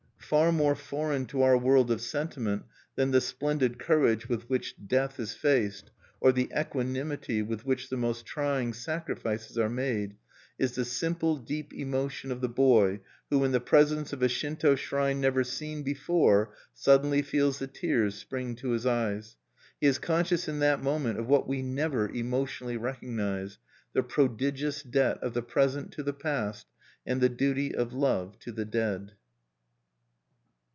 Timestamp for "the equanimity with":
6.31-7.65